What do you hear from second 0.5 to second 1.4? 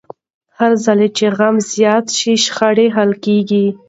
هرځل چې